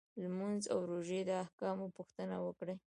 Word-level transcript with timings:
لمونځ 0.21 0.63
او 0.73 0.79
روژې 0.91 1.21
د 1.25 1.29
احکامو 1.43 1.87
پوښتنه 1.97 2.35
وکړي. 2.45 2.75